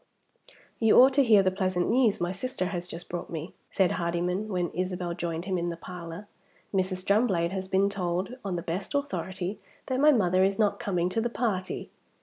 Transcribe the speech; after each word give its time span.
"You 0.79 0.99
ought 0.99 1.13
to 1.13 1.23
hear 1.23 1.43
the 1.43 1.51
pleasant 1.51 1.87
news 1.87 2.19
my 2.19 2.31
sister 2.31 2.65
has 2.69 2.87
just 2.87 3.07
brought 3.07 3.29
me," 3.29 3.53
said 3.69 3.91
Hardyman, 3.91 4.47
when 4.47 4.71
Isabel 4.71 5.13
joined 5.13 5.45
him 5.45 5.59
in 5.59 5.69
the 5.69 5.77
parlor. 5.77 6.27
"Mrs. 6.73 7.05
Drumblade 7.05 7.51
has 7.51 7.67
been 7.67 7.87
told, 7.87 8.33
on 8.43 8.55
the 8.55 8.63
best 8.63 8.95
authority, 8.95 9.59
that 9.85 9.99
my 9.99 10.11
mother 10.11 10.43
is 10.43 10.57
not 10.57 10.79
coming 10.79 11.07
to 11.09 11.21
the 11.21 11.29
party." 11.29 11.91